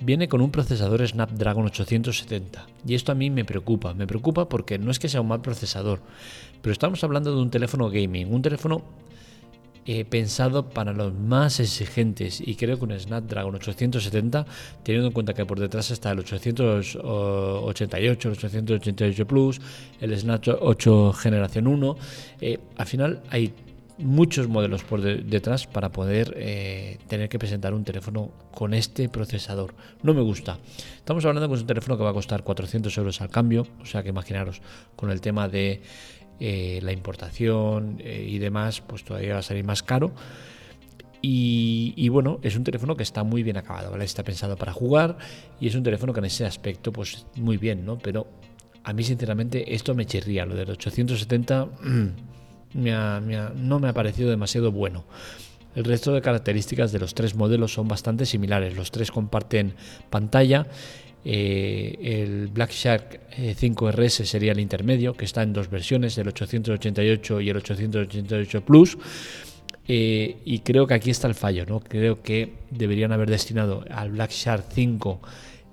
viene 0.00 0.28
con 0.28 0.40
un 0.40 0.50
procesador 0.50 1.06
Snapdragon 1.06 1.66
870. 1.66 2.66
Y 2.86 2.94
esto 2.94 3.12
a 3.12 3.14
mí 3.14 3.30
me 3.30 3.44
preocupa. 3.44 3.94
Me 3.94 4.06
preocupa 4.06 4.48
porque 4.48 4.78
no 4.78 4.90
es 4.90 4.98
que 4.98 5.08
sea 5.08 5.20
un 5.20 5.28
mal 5.28 5.40
procesador. 5.40 6.00
Pero 6.62 6.72
estamos 6.72 7.02
hablando 7.04 7.34
de 7.34 7.40
un 7.40 7.50
teléfono 7.50 7.90
gaming. 7.90 8.32
Un 8.32 8.42
teléfono 8.42 8.82
eh, 9.86 10.04
pensado 10.04 10.68
para 10.68 10.92
los 10.92 11.14
más 11.14 11.58
exigentes 11.58 12.40
y 12.40 12.54
creo 12.54 12.78
que 12.78 12.84
un 12.84 13.00
Snapdragon 13.00 13.54
870, 13.54 14.44
teniendo 14.82 15.08
en 15.08 15.12
cuenta 15.12 15.32
que 15.32 15.46
por 15.46 15.58
detrás 15.58 15.90
está 15.90 16.10
el 16.10 16.18
888, 16.18 18.28
el 18.28 18.34
888 18.34 19.26
Plus, 19.26 19.60
el 20.00 20.18
Snap 20.18 20.44
8 20.60 21.12
generación 21.14 21.66
1, 21.66 21.96
eh, 22.42 22.58
al 22.76 22.86
final 22.86 23.22
hay 23.30 23.54
muchos 24.00 24.48
modelos 24.48 24.82
por 24.84 25.00
detrás 25.00 25.66
para 25.66 25.90
poder 25.90 26.34
eh, 26.36 26.98
tener 27.08 27.28
que 27.28 27.38
presentar 27.38 27.74
un 27.74 27.84
teléfono 27.84 28.30
con 28.52 28.74
este 28.74 29.08
procesador. 29.08 29.74
No 30.02 30.14
me 30.14 30.22
gusta. 30.22 30.58
Estamos 30.96 31.24
hablando 31.24 31.48
de 31.48 31.60
un 31.60 31.66
teléfono 31.66 31.96
que 31.96 32.04
va 32.04 32.10
a 32.10 32.14
costar 32.14 32.42
400 32.42 32.96
euros 32.98 33.20
al 33.20 33.30
cambio, 33.30 33.66
o 33.80 33.86
sea 33.86 34.02
que 34.02 34.08
imaginaros 34.08 34.62
con 34.96 35.10
el 35.10 35.20
tema 35.20 35.48
de 35.48 35.82
eh, 36.40 36.80
la 36.82 36.92
importación 36.92 37.98
eh, 38.00 38.26
y 38.28 38.38
demás, 38.38 38.80
pues 38.80 39.04
todavía 39.04 39.34
va 39.34 39.40
a 39.40 39.42
salir 39.42 39.64
más 39.64 39.82
caro. 39.82 40.12
Y, 41.22 42.08
bueno, 42.08 42.40
es 42.42 42.56
un 42.56 42.64
teléfono 42.64 42.96
que 42.96 43.02
está 43.02 43.24
muy 43.24 43.42
bien 43.42 43.58
acabado, 43.58 43.90
¿vale? 43.90 44.04
Está 44.04 44.24
pensado 44.24 44.56
para 44.56 44.72
jugar 44.72 45.18
y 45.60 45.68
es 45.68 45.74
un 45.74 45.82
teléfono 45.82 46.14
que 46.14 46.20
en 46.20 46.24
ese 46.24 46.46
aspecto, 46.46 46.92
pues 46.92 47.26
muy 47.36 47.58
bien, 47.58 47.84
¿no? 47.84 47.98
Pero 47.98 48.26
a 48.84 48.94
mí, 48.94 49.02
sinceramente, 49.02 49.74
esto 49.74 49.94
me 49.94 50.06
chirría. 50.06 50.46
Lo 50.46 50.54
del 50.54 50.70
870 50.70 51.68
no 52.74 53.80
me 53.80 53.88
ha 53.88 53.92
parecido 53.92 54.30
demasiado 54.30 54.72
bueno. 54.72 55.04
El 55.74 55.84
resto 55.84 56.12
de 56.12 56.20
características 56.20 56.90
de 56.90 56.98
los 56.98 57.14
tres 57.14 57.34
modelos 57.34 57.72
son 57.72 57.86
bastante 57.86 58.26
similares. 58.26 58.76
Los 58.76 58.90
tres 58.90 59.10
comparten 59.10 59.74
pantalla. 60.10 60.66
Eh, 61.24 61.98
el 62.00 62.48
Black 62.48 62.70
Shark 62.72 63.20
5RS 63.36 64.20
eh, 64.20 64.26
sería 64.26 64.52
el 64.52 64.60
intermedio, 64.60 65.14
que 65.14 65.24
está 65.24 65.42
en 65.42 65.52
dos 65.52 65.70
versiones, 65.70 66.16
el 66.18 66.28
888 66.28 67.40
y 67.40 67.50
el 67.50 67.56
888 67.58 68.64
Plus. 68.64 68.98
Eh, 69.86 70.38
y 70.44 70.60
creo 70.60 70.86
que 70.86 70.94
aquí 70.94 71.10
está 71.10 71.28
el 71.28 71.34
fallo, 71.34 71.66
¿no? 71.66 71.80
Creo 71.80 72.22
que 72.22 72.54
deberían 72.70 73.12
haber 73.12 73.30
destinado 73.30 73.84
al 73.90 74.10
Black 74.12 74.30
Shark 74.30 74.64
5 74.72 75.20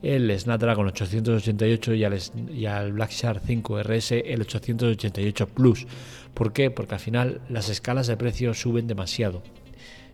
el 0.01 0.37
Snapdragon 0.39 0.87
888 0.87 1.93
y 1.93 2.03
al, 2.03 2.19
y 2.49 2.91
Black 2.91 3.11
Shark 3.11 3.41
5 3.45 3.83
RS 3.83 4.11
el 4.11 4.41
888 4.41 5.47
Plus. 5.47 5.87
¿Por 6.33 6.53
qué? 6.53 6.69
Porque 6.69 6.95
al 6.95 6.99
final 6.99 7.41
las 7.49 7.69
escalas 7.69 8.07
de 8.07 8.17
precio 8.17 8.53
suben 8.53 8.87
demasiado. 8.87 9.41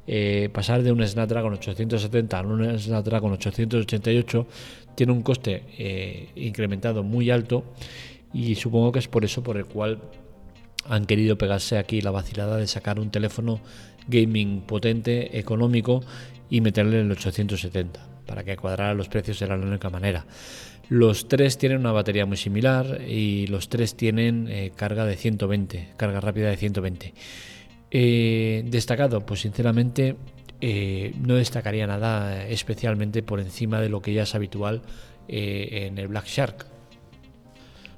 Eh, 0.05 0.49
pasar 0.53 0.83
de 0.83 0.91
un 0.91 1.05
Snapdragon 1.05 1.53
870 1.53 2.37
a 2.37 2.41
un 2.41 2.79
Snapdragon 2.79 3.31
888 3.33 4.47
tiene 4.95 5.13
un 5.13 5.21
coste 5.21 5.63
eh, 5.77 6.29
incrementado 6.35 7.03
muy 7.03 7.29
alto 7.29 7.63
y 8.33 8.55
supongo 8.55 8.91
que 8.91 8.99
es 8.99 9.07
por 9.07 9.23
eso 9.23 9.43
por 9.43 9.57
el 9.57 9.65
cual 9.65 9.99
han 10.89 11.05
querido 11.05 11.37
pegarse 11.37 11.77
aquí 11.77 12.01
la 12.01 12.11
vacilada 12.11 12.57
de 12.57 12.67
sacar 12.67 12.99
un 12.99 13.11
teléfono 13.11 13.61
gaming 14.07 14.61
potente, 14.61 15.39
económico 15.39 16.01
y 16.49 16.59
meterle 16.59 16.99
el 16.99 17.09
870 17.09 18.12
para 18.33 18.43
que 18.43 18.57
cuadrara 18.57 18.95
los 18.95 19.09
precios 19.09 19.37
de 19.37 19.45
la 19.45 19.53
única 19.53 19.91
manera. 19.91 20.25
Los 20.89 21.27
tres 21.27 21.59
tienen 21.59 21.77
una 21.77 21.91
batería 21.91 22.25
muy 22.25 22.35
similar 22.35 22.99
y 23.07 23.45
los 23.45 23.69
tres 23.69 23.95
tienen 23.95 24.47
eh, 24.49 24.71
carga 24.75 25.05
de 25.05 25.15
120, 25.15 25.89
carga 25.97 26.19
rápida 26.19 26.49
de 26.49 26.57
120. 26.57 27.13
Eh, 27.91 28.63
destacado, 28.65 29.23
pues 29.23 29.41
sinceramente 29.41 30.15
eh, 30.61 31.13
no 31.21 31.35
destacaría 31.35 31.85
nada 31.85 32.47
especialmente 32.47 33.21
por 33.21 33.39
encima 33.39 33.79
de 33.79 33.89
lo 33.89 34.01
que 34.01 34.15
ya 34.15 34.23
es 34.23 34.33
habitual 34.33 34.81
en 35.27 35.99
el 35.99 36.07
Black 36.07 36.25
Shark. 36.25 36.65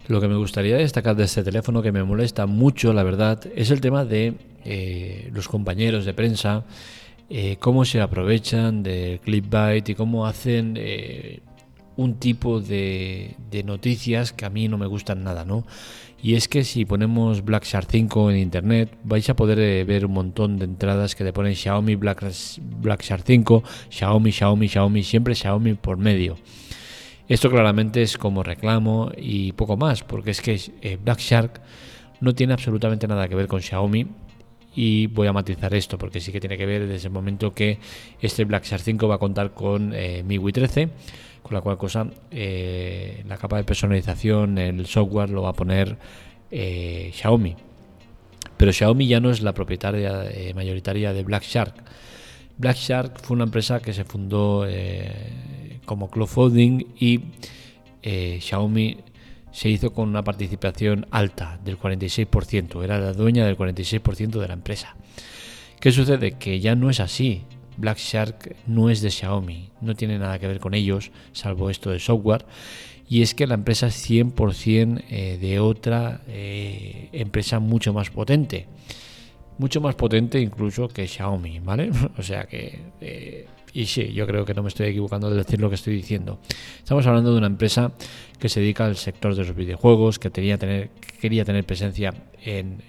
Lo 0.10 0.20
que 0.20 0.28
me 0.28 0.36
gustaría 0.36 0.76
destacar 0.76 1.16
de 1.16 1.24
este 1.24 1.44
teléfono, 1.44 1.82
que 1.82 1.94
me 1.94 2.04
molesta 2.04 2.46
mucho, 2.46 2.92
la 2.92 3.04
verdad, 3.04 3.40
es 3.56 3.72
el 3.72 3.80
tema 3.80 4.04
de 4.04 4.34
los 5.32 5.48
compañeros 5.48 6.04
de 6.04 6.14
prensa, 6.14 6.66
cómo 7.60 7.86
se 7.86 8.02
aprovechan 8.02 8.84
del 8.84 9.20
clickbait 9.20 9.90
y 9.90 9.96
cómo 9.96 10.26
hacen 10.26 10.78
un 11.98 12.16
tipo 12.16 12.60
de, 12.60 13.36
noticias 13.66 14.34
que 14.34 14.46
a 14.46 14.50
mí 14.50 14.68
no 14.68 14.78
me 14.78 14.86
gustan 14.86 15.24
nada, 15.24 15.46
¿no? 15.46 15.66
Y 16.22 16.36
es 16.36 16.48
que 16.48 16.64
si 16.64 16.86
ponemos 16.86 17.44
Black 17.46 17.66
Shark 17.66 17.88
5 17.90 18.32
en 18.32 18.38
internet, 18.38 18.98
vais 19.04 19.30
a 19.30 19.36
poder 19.36 19.60
eh, 19.60 19.84
ver 19.84 20.06
un 20.06 20.14
montón 20.14 20.58
de 20.58 20.66
entradas 20.66 21.16
que 21.16 21.24
te 21.24 21.32
ponen 21.32 21.56
Xiaomi 21.56 21.96
Black, 21.96 22.24
Shark 23.02 23.24
5, 23.26 23.64
Xiaomi, 23.90 24.32
Xiaomi, 24.32 24.68
Xiaomi, 24.68 25.04
siempre 25.04 25.36
Xiaomi 25.36 25.76
por 25.76 25.98
medio. 25.98 26.38
Esto 27.28 27.50
claramente 27.50 28.02
es 28.02 28.18
como 28.18 28.44
reclamo 28.44 29.12
y 29.18 29.52
poco 29.54 29.78
más, 29.78 30.04
porque 30.04 30.32
es 30.32 30.42
que 30.42 30.60
eh, 30.82 30.98
Black 31.02 31.20
Shark 31.20 31.62
no 32.22 32.34
tiene 32.34 32.54
absolutamente 32.54 33.08
nada 33.08 33.28
que 33.28 33.36
ver 33.36 33.48
con 33.48 33.62
Xiaomi. 33.62 34.08
Y 34.76 35.08
voy 35.08 35.28
a 35.28 35.34
matizar 35.34 35.74
esto 35.74 35.98
porque 35.98 36.20
sí 36.20 36.32
que 36.32 36.40
tiene 36.40 36.58
que 36.58 36.66
ver 36.66 36.88
desde 36.88 37.08
el 37.08 37.14
momento 37.14 37.54
que 37.54 37.80
este 38.22 38.44
Black 38.44 38.66
Shark 38.66 38.84
5 38.84 39.08
va 39.08 39.16
a 39.16 39.20
contar 39.20 39.54
con 39.54 39.94
eh, 39.94 40.24
MIUI 40.26 40.52
13 40.52 40.90
con 41.46 41.54
la 41.54 41.62
cual 41.62 41.78
cosa 41.78 42.08
eh, 42.32 43.24
la 43.28 43.38
capa 43.38 43.58
de 43.58 43.64
personalización, 43.64 44.58
el 44.58 44.88
software 44.88 45.30
lo 45.30 45.44
va 45.44 45.50
a 45.50 45.54
poner 45.54 45.96
eh, 46.50 47.12
Xiaomi. 47.14 47.56
Pero 48.58 48.74
Xiaomi 48.74 49.06
ya 49.06 49.20
no 49.20 49.30
es 49.30 49.44
la 49.44 49.54
propietaria 49.54 50.26
eh, 50.32 50.56
mayoritaria 50.56 51.14
de 51.14 51.22
Black 51.22 51.44
Shark. 51.44 51.76
Black 52.58 52.78
Shark 52.78 53.22
fue 53.22 53.36
una 53.36 53.44
empresa 53.44 53.80
que 53.80 53.94
se 53.94 54.06
fundó 54.06 54.66
como 55.86 56.10
crowdfunding 56.10 56.84
y 57.00 57.20
Xiaomi 58.02 58.98
se 59.56 59.70
hizo 59.70 59.94
con 59.94 60.10
una 60.10 60.22
participación 60.22 61.08
alta 61.12 61.58
del 61.64 61.80
46%, 61.80 62.84
era 62.84 63.00
la 63.00 63.14
dueña 63.14 63.46
del 63.46 63.58
46% 63.58 64.42
de 64.42 64.48
la 64.50 64.54
empresa. 64.54 64.98
¿Qué 65.80 65.94
sucede? 65.94 66.34
Que 66.34 66.60
ya 66.60 66.76
no 66.76 66.90
es 66.90 67.00
así. 67.00 67.44
Black 67.78 67.98
Shark 67.98 68.54
no 68.68 68.90
es 68.90 69.02
de 69.02 69.12
Xiaomi, 69.12 69.70
no 69.80 69.96
tiene 69.96 70.20
nada 70.20 70.40
que 70.40 70.48
ver 70.48 70.60
con 70.60 70.74
ellos, 70.74 71.12
salvo 71.32 71.70
esto 71.70 71.90
de 71.90 72.00
software. 72.00 72.46
Y 73.08 73.22
es 73.22 73.34
que 73.34 73.48
la 73.48 73.54
empresa 73.54 73.88
es 73.88 74.10
100% 74.10 75.06
eh, 75.10 75.38
de 75.40 75.60
otra 75.62 76.20
eh, 76.28 77.08
empresa 77.14 77.60
mucho 77.60 77.94
más 77.94 78.10
potente. 78.10 78.68
Mucho 79.58 79.80
más 79.80 79.96
potente 79.96 80.38
incluso 80.42 80.90
que 80.90 81.08
Xiaomi, 81.08 81.60
¿vale? 81.60 81.92
o 82.18 82.24
sea 82.24 82.44
que... 82.44 83.48
Eh, 83.76 83.82
y 83.82 83.86
sí, 83.86 84.14
yo 84.14 84.26
creo 84.26 84.46
que 84.46 84.54
no 84.54 84.64
me 84.64 84.70
estoy 84.70 84.88
equivocando 84.88 85.30
de 85.30 85.38
decir 85.38 85.60
lo 85.60 85.70
que 85.70 85.76
estoy 85.76 85.96
diciendo. 85.96 86.40
Estamos 86.78 87.06
hablando 87.06 87.32
de 87.32 87.38
una 87.38 87.48
empresa 87.48 87.92
que 88.40 88.50
se 88.50 88.62
dedica 88.62 88.86
al 88.86 88.96
sector 88.96 89.36
de 89.36 89.44
los 89.44 89.56
videojuegos, 89.56 90.18
que 90.20 90.32
quería 90.32 90.58
tener, 90.58 91.66
presencia 91.66 92.14
en 92.44 92.82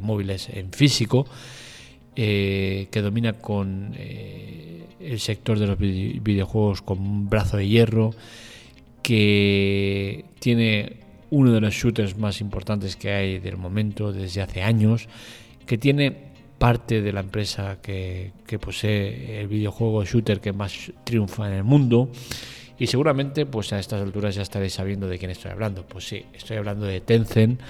móviles 0.00 0.48
en 0.50 0.72
físico 0.72 1.26
eh, 2.16 2.88
que 2.90 3.02
domina 3.02 3.34
con 3.34 3.94
eh, 3.96 4.84
el 4.98 5.20
sector 5.20 5.58
de 5.60 5.68
los 5.68 5.78
videojuegos 5.78 6.82
con 6.82 6.98
un 6.98 7.30
brazo 7.30 7.56
de 7.56 7.68
hierro, 7.68 8.10
que 9.02 10.24
tiene 10.40 10.96
uno 11.30 11.52
de 11.52 11.60
los 11.60 11.72
shooters 11.72 12.18
más 12.18 12.40
importantes 12.40 12.96
que 12.96 13.12
hay 13.12 13.38
del 13.38 13.56
momento 13.56 14.12
desde 14.12 14.42
hace 14.42 14.62
años, 14.62 15.08
que 15.66 15.78
tiene 15.78 16.29
parte 16.60 17.00
de 17.00 17.10
la 17.10 17.20
empresa 17.20 17.78
que, 17.80 18.32
posee 18.60 19.40
el 19.40 19.48
videojuego 19.48 20.04
shooter 20.04 20.42
que 20.42 20.52
más 20.52 20.92
triunfa 21.04 21.48
en 21.48 21.54
el 21.54 21.64
mundo. 21.64 22.10
Y 22.78 22.86
seguramente, 22.86 23.46
pues 23.46 23.72
a 23.72 23.78
estas 23.78 24.02
alturas 24.02 24.34
ya 24.34 24.42
estaréis 24.42 24.74
sabiendo 24.74 25.08
de 25.08 25.18
quién 25.18 25.30
estoy 25.30 25.52
hablando. 25.52 25.86
Pues 25.86 26.06
sí, 26.06 26.22
estoy 26.34 26.58
hablando 26.58 26.84
de 26.84 27.00
Tencent, 27.00 27.62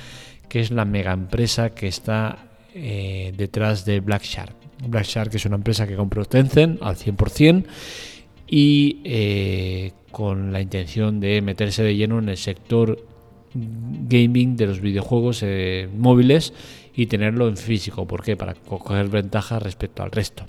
que 0.49 0.59
es 0.59 0.73
la 0.73 0.85
mega 0.85 1.13
empresa 1.13 1.71
que 1.71 1.87
está 1.87 2.49
eh, 2.75 3.33
detrás 3.37 3.85
de 3.85 4.01
Black 4.01 4.25
Shark. 4.25 4.57
Black 4.89 5.05
Shark 5.07 5.33
es 5.37 5.47
una 5.47 5.57
empresa 5.57 5.87
que 5.87 5.95
compró 5.95 6.25
Tencent 6.25 6.83
al 6.83 6.97
100% 6.97 7.65
y 8.49 9.03
eh, 9.05 9.93
con 10.11 10.53
la 10.53 10.61
intención 10.61 11.21
de 11.21 11.41
meterse 11.43 11.85
de 11.85 11.95
lleno 11.95 12.19
en 12.19 12.29
el 12.29 12.37
sector 12.37 13.07
gaming 13.55 14.57
de 14.57 14.67
los 14.67 14.81
videojuegos 14.81 15.43
eh, 15.43 15.89
móviles 15.97 16.53
y 16.95 17.07
tenerlo 17.07 17.49
en 17.49 17.57
físico. 17.57 18.07
¿Por 18.07 18.23
qué? 18.23 18.37
Para 18.37 18.55
coger 18.55 19.09
ventaja 19.09 19.59
respecto 19.59 20.03
al 20.03 20.11
resto. 20.11 20.45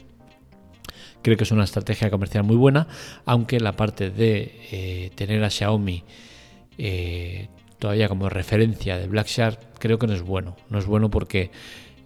Creo 1.21 1.37
que 1.37 1.43
es 1.43 1.51
una 1.51 1.63
estrategia 1.63 2.09
comercial 2.09 2.43
muy 2.43 2.55
buena, 2.55 2.87
aunque 3.25 3.59
la 3.59 3.73
parte 3.73 4.09
de 4.09 5.11
tener 5.15 5.43
a 5.43 5.51
Xiaomi 5.51 6.03
todavía 7.81 8.07
como 8.07 8.29
referencia 8.29 8.97
de 8.97 9.07
Black 9.07 9.27
Shark 9.27 9.59
creo 9.79 9.99
que 9.99 10.07
no 10.07 10.13
es 10.13 10.21
bueno. 10.21 10.55
No 10.69 10.79
es 10.79 10.85
bueno 10.85 11.09
porque 11.09 11.51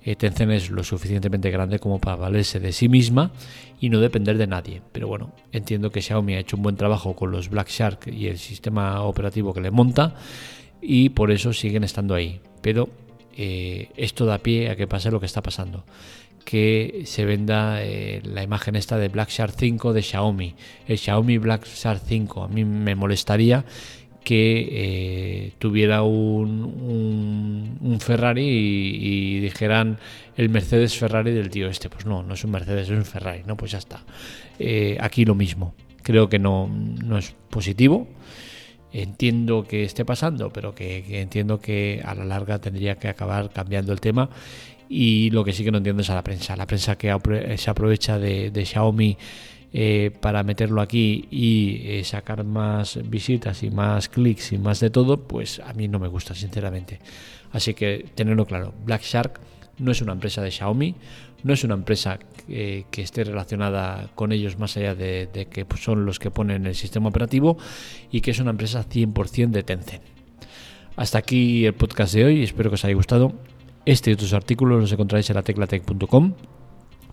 eh, 0.04 0.16
Tencent 0.16 0.52
es 0.52 0.72
lo 0.72 0.84
suficientemente 0.84 1.52
grande 1.52 1.78
como 1.78 2.00
para 2.00 2.16
valerse 2.16 2.60
de 2.60 2.72
sí 2.72 2.90
misma 2.90 3.32
y 3.80 3.90
no 3.90 4.00
depender 4.00 4.38
de 4.38 4.48
nadie. 4.48 4.82
Pero 4.92 5.08
bueno, 5.08 5.34
entiendo 5.52 5.92
que 5.92 6.02
Xiaomi 6.02 6.36
ha 6.36 6.40
hecho 6.40 6.56
un 6.56 6.64
buen 6.64 6.78
trabajo 6.78 7.16
con 7.16 7.32
los 7.32 7.50
Black 7.50 7.70
Shark 7.70 8.08
y 8.08 8.28
el 8.28 8.40
sistema 8.40 9.02
operativo 9.02 9.54
que 9.54 9.62
le 9.62 9.70
monta 9.70 10.16
y 10.88 11.10
por 11.10 11.32
eso 11.32 11.52
siguen 11.54 11.84
estando 11.84 12.14
ahí. 12.14 12.40
Pero 12.62 12.90
eh, 13.36 13.90
esto 13.98 14.26
da 14.26 14.40
pie 14.40 14.70
a 14.70 14.76
que 14.76 14.88
pase 14.88 15.12
lo 15.12 15.20
que 15.20 15.26
está 15.26 15.42
pasando. 15.42 15.84
Que 16.44 17.04
se 17.06 17.26
venda 17.26 17.84
eh, 17.84 18.22
la 18.24 18.44
imagen 18.44 18.76
esta 18.76 18.98
de 18.98 19.10
Black 19.10 19.30
Shark 19.30 19.56
5 19.58 19.94
de 19.94 20.02
Xiaomi. 20.04 20.56
El 20.88 20.98
Xiaomi 20.98 21.38
Black 21.40 21.66
Shark 21.66 22.02
5 22.06 22.44
a 22.44 22.48
mí 22.48 22.64
me 22.64 22.96
molestaría 22.96 23.66
que 24.24 24.68
eh, 24.72 25.52
tuviera 25.60 26.02
un, 26.02 27.78
un, 27.80 28.00
Ferrari 28.00 28.44
y, 28.44 29.40
dijeran 29.40 30.00
el 30.36 30.50
Mercedes 30.50 30.98
Ferrari 30.98 31.32
del 31.32 31.50
tío 31.50 31.68
este. 31.68 31.90
Pues 31.90 32.06
no, 32.06 32.24
no 32.24 32.34
es 32.34 32.44
un 32.44 32.52
Mercedes, 32.52 32.90
es 32.90 32.98
un 32.98 33.06
Ferrari. 33.06 33.44
No, 33.46 33.56
pues 33.56 33.72
ya 33.72 33.78
está. 33.78 34.04
Aquí 35.00 35.26
lo 35.26 35.36
mismo. 35.36 35.76
Creo 36.02 36.30
que 36.30 36.38
no, 36.38 36.68
no, 36.68 37.18
es 37.18 37.36
positivo. 37.50 38.08
Entiendo 38.98 39.66
que 39.68 39.84
esté 39.84 40.06
pasando, 40.06 40.52
pero 40.52 40.74
que, 40.74 41.04
entiendo 41.20 41.60
que 41.60 42.02
a 42.06 42.16
la 42.16 42.24
larga 42.24 42.60
tendría 42.60 42.96
que 42.96 43.10
acabar 43.10 43.50
cambiando 43.50 43.92
el 43.92 44.00
tema. 44.00 44.30
Y 44.88 45.32
lo 45.32 45.44
que 45.44 45.52
sí 45.52 45.66
que 45.66 45.72
no 45.72 45.80
entiendo 45.80 46.02
es 46.02 46.10
a 46.10 46.16
la 46.16 46.24
prensa. 46.24 46.56
La 46.56 46.66
prensa 46.66 46.98
que 46.98 47.14
se 47.58 47.70
aprovecha 47.70 48.18
de, 48.18 48.52
de 48.52 48.66
Xiaomi 48.66 49.18
eh, 49.74 50.12
para 50.22 50.44
meterlo 50.44 50.80
aquí 50.80 51.28
y 51.30 51.82
eh, 51.84 52.04
sacar 52.06 52.46
más 52.46 52.98
visitas 53.10 53.62
y 53.64 53.70
más 53.70 54.08
clics 54.08 54.54
y 54.54 54.58
más 54.58 54.80
de 54.80 54.90
todo, 54.90 55.28
pues 55.28 55.60
a 55.60 55.74
mí 55.74 55.90
no 55.90 56.00
me 56.00 56.08
gusta, 56.08 56.34
sinceramente. 56.34 57.02
Así 57.52 57.74
que 57.74 58.06
tenerlo 58.16 58.46
claro, 58.46 58.74
Black 58.86 59.02
Shark 59.02 59.42
no 59.78 59.92
es 59.92 60.02
una 60.02 60.14
empresa 60.14 60.42
de 60.42 60.52
Xiaomi, 60.52 60.96
no 61.46 61.54
es 61.54 61.64
una 61.64 61.76
empresa 61.76 62.18
que, 62.48 62.86
esté 62.98 63.24
relacionada 63.24 64.10
con 64.16 64.32
ellos 64.32 64.58
más 64.58 64.76
allá 64.78 64.96
de, 64.96 65.48
que 65.52 65.64
son 65.78 66.04
los 66.04 66.18
que 66.18 66.32
ponen 66.32 66.66
el 66.66 66.74
sistema 66.74 67.10
operativo 67.10 67.56
y 68.12 68.22
que 68.22 68.32
es 68.32 68.40
una 68.40 68.50
empresa 68.50 68.84
100% 68.84 69.52
de 69.52 69.62
Tencent. 69.62 70.02
Hasta 70.96 71.20
aquí 71.20 71.68
el 71.68 71.74
podcast 71.74 72.16
de 72.16 72.26
hoy, 72.26 72.44
espero 72.44 72.72
que 72.72 72.76
os 72.76 72.86
haya 72.86 72.96
gustado. 72.96 73.34
Este 73.86 74.10
y 74.10 74.14
otros 74.14 74.34
artículos 74.34 74.82
los 74.82 74.92
encontráis 74.92 75.30
en 75.30 75.36
la 75.36 75.44
teclatec.com. 75.44 76.34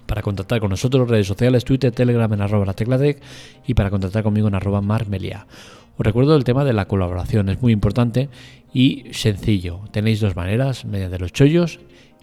Para 0.07 0.23
contactar 0.23 0.61
con 0.61 0.71
nosotros, 0.71 1.11
redes 1.11 1.27
sociales, 1.27 1.67
Twitter, 1.67 1.93
Telegram 1.93 2.33
en 2.33 2.41
arroba 2.41 2.65
la 2.65 2.73
teclatec 2.73 3.21
y 3.67 3.75
para 3.75 3.91
contactar 3.91 4.23
conmigo 4.23 4.49
en 4.49 4.55
arroba 4.55 4.81
marmelia. 4.81 5.47
Os 5.99 6.07
recuerdo 6.07 6.35
el 6.37 6.45
tema 6.45 6.65
de 6.65 6.73
la 6.73 6.87
colaboración, 6.87 7.51
es 7.51 7.61
muy 7.61 7.75
importante 7.75 8.31
y 8.73 9.05
sencillo. 9.11 9.81
Tenéis 9.91 10.21
dos 10.21 10.37
maneras, 10.37 10.87
mediante 10.87 11.19
los 11.19 11.35
chollos 11.35 11.81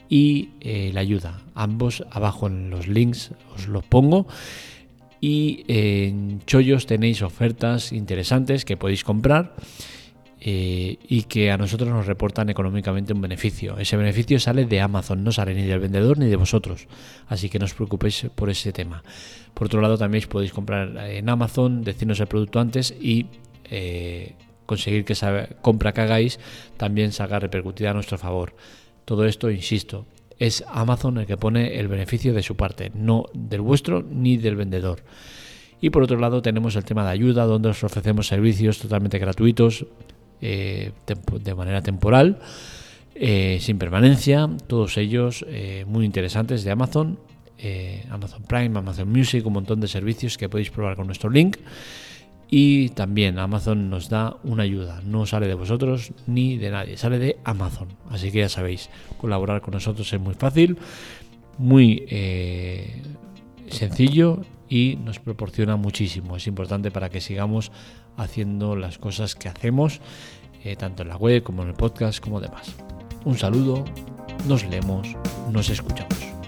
y 0.10 0.50
eh, 0.60 0.92
la 0.94 1.01
ayuda. 1.01 1.42
Ambos 1.54 2.04
abajo 2.12 2.48
en 2.48 2.70
los 2.70 2.88
links 2.88 3.32
os 3.56 3.68
los 3.68 3.84
pongo. 3.84 4.28
Y 5.22 5.66
en 5.68 6.42
chollos 6.46 6.86
tenéis 6.86 7.22
ofertas 7.22 7.92
interesantes 7.92 8.63
que 8.63 8.78
podéis 8.78 9.04
comprar 9.04 9.54
eh, 10.42 10.98
y 11.10 11.24
que 11.24 11.51
a 11.51 11.58
nosotros 11.58 11.89
nos 11.89 12.06
reportan 12.08 12.50
económicamente 12.50 13.12
un 13.12 13.20
beneficio. 13.20 13.78
Ese 13.78 13.98
beneficio 13.98 14.39
sale 14.39 14.66
de 14.66 14.80
Amazon, 14.80 15.24
no 15.24 15.34
sale 15.34 15.54
ni 15.54 15.63
del 15.63 15.80
vendedor 15.80 16.18
ni 16.18 16.28
de 16.28 16.38
vosotros. 16.38 16.88
Así 17.28 17.50
que 17.50 17.60
no 17.60 17.66
os 17.66 17.74
preocupéis 17.74 18.28
por 18.34 18.50
ese 18.50 18.72
tema. 18.72 19.04
Por 19.54 19.68
otro 19.68 19.82
lado, 19.82 19.98
también 19.98 20.24
podéis 20.30 20.54
comprar 20.54 20.96
en 21.10 21.28
Amazon, 21.28 21.84
decirnos 21.84 22.22
el 22.22 22.28
producto 22.28 22.62
antes 22.62 22.96
y 23.00 23.25
eh, 23.66 24.36
conseguir 24.66 25.04
que 25.04 25.13
esa 25.13 25.50
compra 25.62 25.92
que 25.92 26.01
hagáis 26.01 26.39
también 26.78 27.12
salga 27.12 27.39
repercutida 27.39 27.92
a 27.92 27.94
nuestro 27.94 28.18
favor. 28.18 28.56
Todo 29.10 29.25
esto, 29.25 29.50
insisto, 29.50 30.06
es 30.38 30.63
Amazon 30.68 31.18
el 31.18 31.25
que 31.25 31.36
pone 31.36 31.80
el 31.80 31.88
beneficio 31.88 32.32
de 32.32 32.44
su 32.44 32.56
parte, 32.56 32.92
no 32.94 33.25
del 33.34 33.60
vuestro 33.60 34.04
ni 34.04 34.38
del 34.38 34.56
vendedor. 34.56 35.01
Y 35.82 35.89
por 35.89 36.04
otro 36.04 36.20
lado 36.20 36.44
tenemos 36.44 36.75
el 36.75 36.86
tema 36.86 37.04
de 37.04 37.10
ayuda, 37.10 37.46
donde 37.46 37.70
os 37.70 37.84
ofrecemos 37.84 38.28
servicios 38.28 38.78
totalmente 38.78 39.18
gratuitos 39.18 39.88
eh, 40.42 40.92
de 41.44 41.56
manera 41.56 41.82
temporal, 41.82 42.38
eh, 43.16 43.58
sin 43.60 43.80
permanencia, 43.80 44.48
todos 44.68 44.96
ellos 45.00 45.44
eh, 45.50 45.86
muy 45.88 46.06
interesantes 46.06 46.63
de 46.63 46.70
Amazon, 46.70 47.18
Amazon 48.12 48.44
Prime, 48.44 48.78
Amazon 48.78 49.10
Music, 49.10 49.44
un 49.44 49.54
montón 49.54 49.82
de 49.82 49.88
servicios 49.88 50.38
que 50.38 50.50
podéis 50.50 50.70
probar 50.70 50.96
con 50.96 51.08
nuestro 51.08 51.32
link. 51.32 51.58
Y 52.50 52.89
también 52.89 53.38
Amazon 53.38 53.89
nos 53.89 54.10
da 54.10 54.38
una 54.44 54.63
ayuda, 54.63 55.01
no 55.06 55.25
sale 55.25 55.48
de 55.48 55.53
vosotros 55.53 56.13
ni 56.25 56.58
de 56.58 56.72
nadie, 56.72 56.98
sale 56.98 57.20
de 57.20 57.38
Amazon. 57.44 57.89
Así 58.10 58.32
que 58.32 58.39
ya 58.39 58.50
sabéis, 58.50 58.89
colaborar 59.20 59.62
con 59.62 59.75
nosotros 59.75 60.12
es 60.12 60.20
muy 60.20 60.34
fácil, 60.34 60.77
muy 61.60 62.06
sencillo 63.70 64.41
y 64.70 64.98
nos 65.03 65.20
proporciona 65.20 65.75
muchísimo. 65.75 66.38
Es 66.38 66.48
importante 66.48 66.91
para 66.91 67.10
que 67.10 67.22
sigamos 67.22 67.72
haciendo 68.18 68.75
las 68.75 68.98
cosas 68.98 69.36
que 69.36 69.50
hacemos, 69.50 70.00
eh, 70.63 70.75
tanto 70.75 71.03
en 71.03 71.10
la 71.10 71.18
web 71.18 71.44
como 71.44 71.63
en 71.63 71.70
el 71.70 71.74
podcast 71.74 72.24
como 72.24 72.39
demás. 72.39 72.75
Un 73.25 73.38
saludo, 73.38 73.84
nos 74.48 74.65
leemos, 74.65 75.15
nos 75.51 75.70
escuchamos. 75.70 76.38